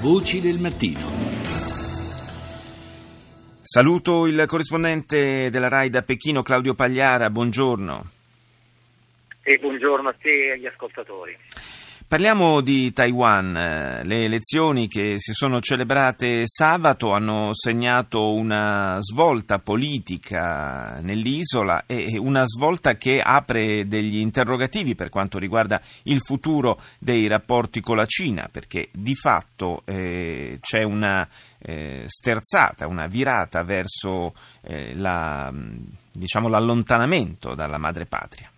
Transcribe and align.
Voci 0.00 0.42
del 0.42 0.58
mattino. 0.60 1.00
Saluto 3.62 4.26
il 4.26 4.44
corrispondente 4.46 5.48
della 5.50 5.68
RAI 5.68 5.88
da 5.88 6.02
Pechino, 6.02 6.42
Claudio 6.42 6.74
Pagliara, 6.74 7.30
buongiorno. 7.30 8.04
E 9.42 9.56
buongiorno 9.58 10.08
a 10.10 10.14
te 10.20 10.48
e 10.48 10.50
agli 10.52 10.66
ascoltatori. 10.66 11.36
Parliamo 12.08 12.60
di 12.60 12.92
Taiwan. 12.92 14.02
Le 14.04 14.22
elezioni 14.22 14.86
che 14.86 15.16
si 15.18 15.32
sono 15.32 15.60
celebrate 15.60 16.42
sabato 16.44 17.12
hanno 17.12 17.50
segnato 17.52 18.32
una 18.32 18.98
svolta 19.00 19.58
politica 19.58 21.00
nell'isola 21.00 21.82
e 21.84 22.16
una 22.16 22.44
svolta 22.46 22.94
che 22.94 23.20
apre 23.20 23.88
degli 23.88 24.18
interrogativi 24.18 24.94
per 24.94 25.08
quanto 25.08 25.38
riguarda 25.38 25.80
il 26.04 26.20
futuro 26.20 26.80
dei 27.00 27.26
rapporti 27.26 27.80
con 27.80 27.96
la 27.96 28.06
Cina, 28.06 28.48
perché 28.52 28.88
di 28.92 29.16
fatto 29.16 29.82
eh, 29.84 30.58
c'è 30.60 30.84
una 30.84 31.28
eh, 31.58 32.04
sterzata, 32.06 32.86
una 32.86 33.08
virata 33.08 33.64
verso 33.64 34.32
eh, 34.62 34.94
la, 34.94 35.52
diciamo, 36.12 36.46
l'allontanamento 36.46 37.56
dalla 37.56 37.78
madrepatria. 37.78 38.48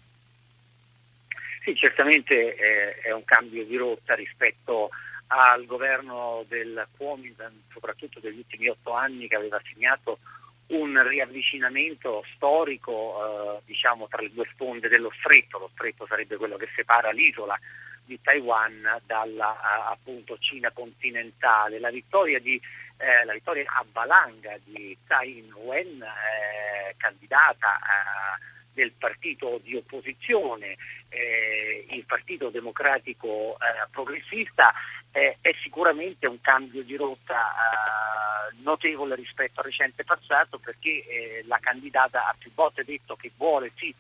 Sì, 1.69 1.75
certamente 1.75 2.55
eh, 2.57 2.95
è 3.03 3.13
un 3.13 3.25
cambio 3.27 3.63
di 3.67 3.77
rotta 3.77 4.15
rispetto 4.15 4.89
al 5.27 5.67
governo 5.67 6.43
del 6.49 6.87
Kuomintang, 6.97 7.53
soprattutto 7.71 8.21
degli 8.21 8.39
ultimi 8.39 8.69
otto 8.69 8.95
anni 8.95 9.29
che 9.29 9.37
aveva 9.37 9.61
segnato 9.71 10.21
un 10.69 11.07
riavvicinamento 11.07 12.25
storico 12.35 13.59
eh, 13.59 13.63
diciamo, 13.67 14.09
tra 14.09 14.23
le 14.23 14.33
due 14.33 14.49
sponde 14.51 14.89
dello 14.89 15.13
stretto, 15.19 15.59
lo 15.59 15.69
stretto 15.75 16.07
sarebbe 16.07 16.39
quello 16.39 16.57
che 16.57 16.71
separa 16.75 17.11
l'isola 17.11 17.59
di 18.03 18.19
Taiwan 18.23 19.03
dalla 19.05 19.91
appunto, 19.91 20.39
Cina 20.39 20.71
continentale. 20.71 21.81
La 21.81 21.91
vittoria, 21.91 22.41
di, 22.41 22.59
eh, 22.97 23.27
la 23.27 23.35
vittoria 23.35 23.65
a 23.67 23.85
valanga 23.93 24.57
di 24.65 24.97
Tsai 25.05 25.37
Ing-wen, 25.37 26.01
eh, 26.01 26.95
candidata 26.97 27.75
a 27.75 28.39
del 28.79 28.93
partito 28.93 29.61
di 29.65 29.75
opposizione, 29.75 30.77
eh, 31.09 31.85
il 31.91 32.05
Partito 32.05 32.49
Democratico 32.49 33.57
eh, 33.57 33.89
Progressista, 33.91 34.73
eh, 35.11 35.37
è 35.41 35.51
sicuramente 35.65 36.29
un 36.29 36.41
cambio 36.41 36.85
di 36.85 36.95
rotta 36.95 37.35
eh, 37.35 38.55
notevole 38.63 39.17
rispetto 39.17 39.59
al 39.59 39.67
recente 39.67 40.05
passato 40.05 40.59
perché 40.59 41.05
eh, 41.09 41.45
la 41.49 41.59
candidata 41.61 42.29
ha 42.29 42.37
più 42.39 42.53
volte 42.55 42.85
detto 42.85 43.17
che 43.17 43.33
vuole 43.37 43.73
sì 43.75 43.93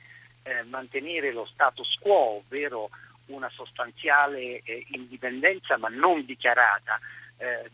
eh, 0.44 0.62
mantenere 0.62 1.32
lo 1.32 1.44
status 1.44 1.98
quo, 1.98 2.36
ovvero 2.36 2.90
una 3.26 3.50
sostanziale 3.50 4.62
indipendenza 4.92 5.76
ma 5.76 5.88
non 5.88 6.24
dichiarata 6.24 6.98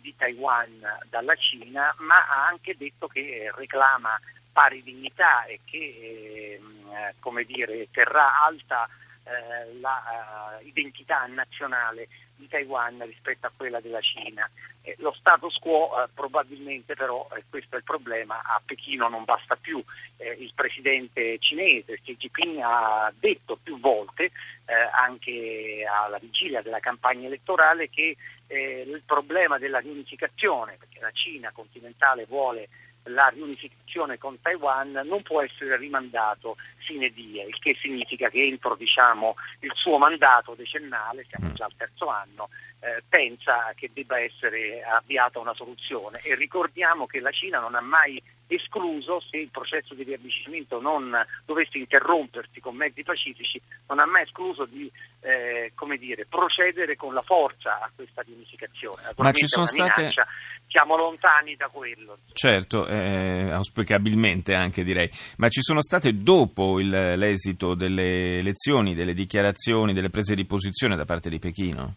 di 0.01 0.13
Taiwan 0.17 0.83
dalla 1.09 1.35
Cina, 1.37 1.95
ma 1.99 2.17
ha 2.27 2.49
anche 2.49 2.77
detto 2.77 3.07
che 3.07 3.51
reclama 3.55 4.19
pari 4.55 4.83
dignità 4.83 5.45
e 5.45 5.61
che 5.65 6.61
eh, 6.61 7.45
dire, 7.45 7.89
terrà 7.91 8.45
alta 8.45 8.89
eh, 9.25 10.63
l'identità 10.63 11.25
eh, 11.25 11.29
nazionale 11.29 12.09
di 12.37 12.47
Taiwan 12.47 13.05
rispetto 13.05 13.47
a 13.47 13.53
quella 13.55 13.81
della 13.81 14.01
Cina. 14.01 14.49
Eh, 14.83 14.95
lo 14.99 15.13
status 15.13 15.57
quo 15.59 15.91
eh, 16.03 16.09
probabilmente 16.15 16.95
però, 16.95 17.29
e 17.35 17.43
questo 17.51 17.75
è 17.75 17.79
il 17.79 17.85
problema, 17.85 18.43
a 18.45 18.63
Pechino 18.65 19.09
non 19.09 19.25
basta 19.25 19.57
più. 19.57 19.83
Eh, 20.19 20.37
il 20.39 20.53
presidente 20.55 21.39
cinese 21.41 22.01
Xi 22.01 22.17
Jinping 22.17 22.61
ha 22.63 23.13
detto 23.19 23.59
più 23.63 23.79
volte, 23.81 24.31
anche 24.67 25.85
alla 25.87 26.17
vigilia 26.19 26.63
della 26.63 26.81
campagna 26.81 27.27
elettorale, 27.27 27.91
che 27.91 28.17
il 28.47 29.03
problema 29.05 29.59
della 29.59 29.79
riunificazione, 29.79 30.77
perché 30.79 31.01
la 31.01 31.11
Cina 31.13 31.51
continentale 31.53 32.25
vuole 32.25 32.69
la 33.05 33.29
riunificazione 33.29 34.19
con 34.19 34.41
Taiwan 34.41 35.03
non 35.05 35.23
può 35.23 35.43
essere 35.43 35.77
rimandato 35.77 36.57
sine 36.87 37.11
die, 37.11 37.45
il 37.45 37.59
che 37.59 37.77
significa 37.81 38.29
che 38.29 38.43
entro 38.43 38.75
diciamo, 38.77 39.35
il 39.61 39.73
suo 39.75 39.99
mandato 39.99 40.55
decennale, 40.55 41.27
siamo 41.29 41.51
mm. 41.51 41.55
già 41.55 41.65
al 41.65 41.77
terzo 41.77 42.09
anno, 42.09 42.49
eh, 42.81 43.03
pensa 43.09 43.73
che 43.75 43.91
debba 43.93 44.19
essere 44.19 44.83
avviata 44.83 45.39
una 45.39 45.55
soluzione 45.55 46.21
e 46.23 46.35
ricordiamo 46.35 47.07
che 47.07 47.21
la 47.21 47.31
Cina 47.31 47.59
non 47.59 47.75
ha 47.75 47.81
mai 47.81 48.23
escluso 48.47 49.21
se 49.21 49.39
il 49.39 49.51
processo 49.51 49.95
di 49.95 50.03
riavvicinamento 50.03 50.81
non 50.81 51.13
dovesse 51.45 51.79
interrompersi 51.79 52.61
con 52.61 52.77
mezzi 52.77 53.03
pacifici, 53.03 53.61
non 53.89 53.99
ha 53.99 54.07
mai 54.07 54.23
escluso 54.23 54.65
di 54.65 54.91
eh, 55.21 55.73
dire, 55.99 56.27
procedere 56.27 56.97
con 56.97 57.15
la 57.15 57.23
forza 57.23 57.81
a 57.81 57.91
questa 57.95 58.23
riunificazione. 58.23 59.03
Ma 59.17 59.33
ci 59.33 59.47
sono 59.47 59.67
state... 59.67 60.01
Minaccia, 60.01 60.27
siamo 60.67 60.97
lontani 60.97 61.55
da 61.55 61.69
quello. 61.69 62.19
Certo, 62.33 62.87
eh, 62.89 63.51
auspicabilmente 63.51 64.55
anche 64.55 64.83
direi, 64.83 65.09
ma 65.37 65.49
ci 65.49 65.63
sono 65.63 65.81
state 65.81 66.21
dopo 66.21 66.81
il, 66.81 66.89
l'esito 66.89 67.75
delle 67.75 68.39
elezioni, 68.39 68.95
delle 68.95 69.15
dichiarazioni, 69.15 69.93
delle 69.93 70.11
prese 70.11 70.35
di 70.35 70.45
posizione 70.45 70.97
da 70.97 71.05
parte 71.05 71.31
di 71.31 71.39
Pechino? 71.39 71.95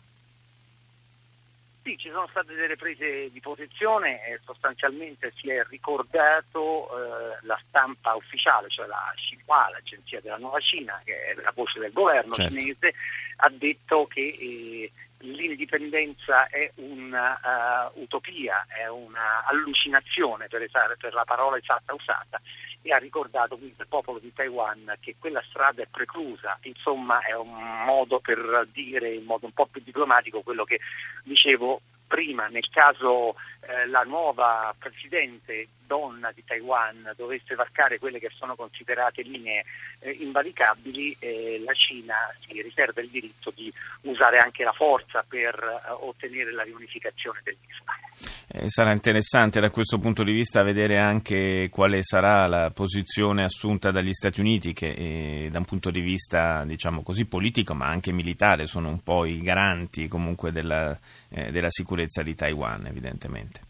Sì, 1.88 1.98
ci 1.98 2.10
sono 2.10 2.28
state 2.28 2.54
delle 2.54 2.76
prese 2.76 3.32
di 3.32 3.40
posizione 3.40 4.22
e 4.28 4.42
sostanzialmente 4.44 5.32
si 5.38 5.50
è 5.50 5.64
ricordato 5.70 6.90
eh, 6.90 7.38
la 7.44 7.58
stampa 7.66 8.14
ufficiale, 8.14 8.68
cioè 8.68 8.88
la 8.88 9.10
Xinhua, 9.16 9.70
l'agenzia 9.72 10.20
della 10.20 10.36
Nuova 10.36 10.60
Cina, 10.60 11.02
che 11.06 11.28
è 11.28 11.36
la 11.36 11.54
voce 11.56 11.80
del 11.80 11.94
governo 11.94 12.34
certo. 12.34 12.60
cinese, 12.60 12.94
ha 13.38 13.50
detto 13.52 14.06
che 14.08 14.20
eh, 14.20 14.92
l'indipendenza 15.20 16.50
è 16.50 16.70
un'utopia, 16.76 18.66
uh, 18.68 18.74
è 18.74 18.88
un'allucinazione 18.90 20.50
per, 20.50 20.68
per 21.00 21.14
la 21.14 21.24
parola 21.24 21.56
esatta 21.56 21.94
usata 21.94 22.42
e 22.88 22.94
ha 22.94 22.98
ricordato 22.98 23.58
quindi 23.58 23.76
al 23.80 23.88
popolo 23.88 24.18
di 24.20 24.32
Taiwan 24.34 24.96
che 25.02 25.16
quella 25.20 25.44
strada 25.50 25.82
è 25.82 25.88
preclusa, 25.92 26.58
insomma 26.62 27.20
è 27.20 27.36
un 27.36 27.84
modo 27.86 28.20
per 28.20 28.66
dire 28.72 29.14
in 29.14 29.26
modo 29.26 29.46
un 29.46 29.52
po' 29.52 29.66
più 29.66 29.82
diplomatico 29.84 30.42
quello 30.42 30.64
che 30.64 30.80
dicevo 31.24 31.82
prima, 32.08 32.48
nel 32.48 32.70
caso 32.70 33.36
eh, 33.60 33.86
la 33.88 34.04
nuova 34.04 34.74
presidente 34.80 35.68
donna 35.86 36.32
di 36.32 36.46
Taiwan 36.46 37.12
dovesse 37.18 37.56
varcare 37.56 38.00
quelle 38.00 38.20
che 38.20 38.32
sono 38.34 38.56
considerate 38.56 39.22
linee 39.22 39.66
eh, 40.00 40.12
invalicabili, 40.12 41.18
eh, 41.20 41.62
la 41.66 41.74
Cina 41.74 42.16
si 42.40 42.62
riserva 42.62 43.02
il 43.02 43.10
diritto 43.10 43.52
di 43.54 43.72
usare 44.04 44.38
anche 44.38 44.64
la 44.64 44.72
forza 44.72 45.26
per 45.28 45.54
eh, 45.56 45.92
ottenere 45.92 46.54
la 46.54 46.64
riunificazione 46.64 47.42
dell'isola. 47.44 48.27
Eh, 48.60 48.70
sarà 48.70 48.92
interessante 48.92 49.60
da 49.60 49.70
questo 49.70 50.00
punto 50.00 50.24
di 50.24 50.32
vista 50.32 50.64
vedere 50.64 50.98
anche 50.98 51.70
quale 51.70 52.02
sarà 52.02 52.48
la 52.48 52.72
posizione 52.72 53.44
assunta 53.44 53.92
dagli 53.92 54.14
Stati 54.14 54.40
Uniti 54.40 54.74
che 54.74 54.88
eh, 54.88 55.50
da 55.52 55.60
un 55.60 55.66
punto 55.66 55.92
di 55.92 56.02
vista 56.02 56.66
diciamo 56.66 57.04
così 57.04 57.28
politico 57.28 57.76
ma 57.76 57.86
anche 57.86 58.12
militare 58.12 58.66
sono 58.66 58.90
un 58.90 59.04
po' 59.04 59.26
i 59.26 59.42
garanti 59.42 60.08
comunque 60.08 60.52
della, 60.52 60.98
della 61.30 61.70
sicurezza 61.70 62.24
di 62.24 62.34
Taiwan 62.34 62.88
evidentemente. 62.88 63.62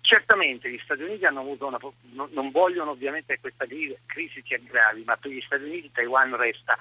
Certamente 0.00 0.70
gli 0.70 0.80
Stati 0.82 1.02
Uniti 1.02 1.26
hanno 1.26 1.40
avuto 1.40 1.66
una, 1.66 1.78
non 2.32 2.50
vogliono 2.50 2.92
ovviamente 2.92 3.34
che 3.34 3.40
questa 3.40 3.66
crisi 3.66 4.42
si 4.42 4.54
aggravi, 4.54 5.02
ma 5.04 5.16
per 5.16 5.32
gli 5.32 5.42
Stati 5.42 5.64
Uniti 5.64 5.90
Taiwan 5.92 6.34
resta 6.34 6.78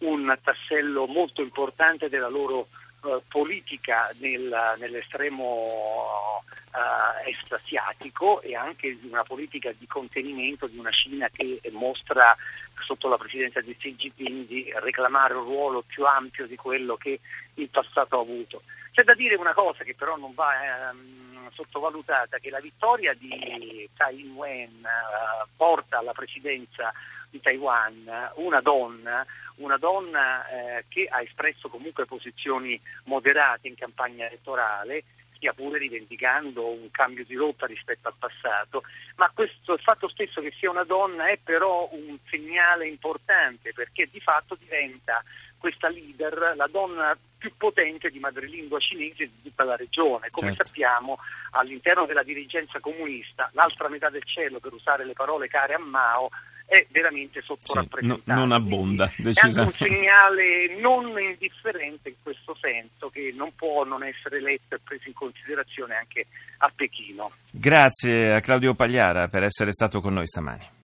un 0.00 0.36
tassello 0.42 1.06
molto 1.06 1.40
importante 1.40 2.10
della 2.10 2.28
loro 2.28 2.68
uh, 3.02 3.22
politica 3.28 4.10
nel, 4.18 4.76
nell'estremo 4.78 6.42
uh, 6.72 7.28
est 7.28 7.52
asiatico 7.52 8.40
e 8.40 8.54
anche 8.54 8.98
di 8.98 9.08
una 9.08 9.22
politica 9.22 9.72
di 9.76 9.86
contenimento 9.86 10.66
di 10.66 10.78
una 10.78 10.90
Cina 10.90 11.28
che 11.28 11.60
mostra 11.70 12.36
sotto 12.82 13.08
la 13.08 13.16
presidenza 13.16 13.60
di 13.60 13.76
Xi 13.76 13.94
Jinping 13.94 14.46
di 14.46 14.72
reclamare 14.76 15.34
un 15.34 15.44
ruolo 15.44 15.82
più 15.86 16.04
ampio 16.04 16.46
di 16.46 16.56
quello 16.56 16.96
che 16.96 17.20
il 17.54 17.68
passato 17.68 18.18
ha 18.18 18.22
avuto. 18.22 18.62
C'è 18.92 19.04
da 19.04 19.14
dire 19.14 19.36
una 19.36 19.54
cosa 19.54 19.84
che 19.84 19.94
però 19.94 20.16
non 20.16 20.34
va 20.34 20.90
ehm, 20.90 21.50
sottovalutata, 21.52 22.38
che 22.38 22.50
la 22.50 22.60
vittoria 22.60 23.14
di 23.14 23.88
Tsai 23.94 24.20
Ing-wen 24.20 24.84
eh, 24.84 25.46
porta 25.56 25.98
alla 25.98 26.12
presidenza 26.12 26.92
di 27.32 27.40
Taiwan 27.40 28.30
una 28.36 28.60
donna, 28.60 29.26
una 29.56 29.78
donna 29.78 30.46
eh, 30.46 30.84
che 30.88 31.08
ha 31.10 31.22
espresso 31.22 31.68
comunque 31.68 32.04
posizioni 32.04 32.80
moderate 33.04 33.68
in 33.68 33.74
campagna 33.74 34.26
elettorale, 34.26 35.04
stia 35.34 35.54
pure 35.54 35.78
rivendicando 35.78 36.68
un 36.68 36.90
cambio 36.90 37.24
di 37.24 37.34
rotta 37.34 37.66
rispetto 37.66 38.06
al 38.06 38.14
passato, 38.18 38.84
ma 39.16 39.30
questo, 39.34 39.72
il 39.72 39.80
fatto 39.80 40.08
stesso 40.08 40.40
che 40.42 40.52
sia 40.56 40.70
una 40.70 40.84
donna 40.84 41.26
è 41.28 41.38
però 41.42 41.88
un 41.90 42.18
segnale 42.28 42.86
importante 42.86 43.72
perché 43.72 44.08
di 44.12 44.20
fatto 44.20 44.54
diventa 44.54 45.24
questa 45.62 45.88
leader, 45.88 46.54
la 46.56 46.66
donna 46.68 47.16
più 47.38 47.52
potente 47.56 48.10
di 48.10 48.18
madrelingua 48.18 48.80
cinese 48.80 49.26
di 49.26 49.42
tutta 49.44 49.62
la 49.62 49.76
regione. 49.76 50.26
Come 50.30 50.48
certo. 50.48 50.64
sappiamo, 50.64 51.18
all'interno 51.52 52.04
della 52.04 52.24
dirigenza 52.24 52.80
comunista, 52.80 53.48
l'altra 53.52 53.88
metà 53.88 54.10
del 54.10 54.24
cielo, 54.24 54.58
per 54.58 54.72
usare 54.72 55.04
le 55.04 55.12
parole 55.12 55.46
care 55.46 55.74
a 55.74 55.78
Mao, 55.78 56.30
è 56.66 56.84
veramente 56.90 57.40
sottorappresentato. 57.42 58.22
Sì, 58.24 58.30
no, 58.30 58.34
non 58.34 58.50
abbonda, 58.50 59.04
È 59.04 59.32
anche 59.34 59.60
un 59.60 59.72
segnale 59.72 60.80
non 60.80 61.16
indifferente 61.16 62.08
in 62.08 62.16
questo 62.20 62.56
senso 62.60 63.08
che 63.08 63.32
non 63.32 63.54
può 63.54 63.84
non 63.84 64.02
essere 64.02 64.40
letto 64.40 64.74
e 64.74 64.80
preso 64.82 65.06
in 65.06 65.14
considerazione 65.14 65.94
anche 65.94 66.26
a 66.58 66.72
Pechino. 66.74 67.30
Grazie 67.52 68.34
a 68.34 68.40
Claudio 68.40 68.74
Pagliara 68.74 69.28
per 69.28 69.44
essere 69.44 69.70
stato 69.70 70.00
con 70.00 70.14
noi 70.14 70.26
stamani. 70.26 70.80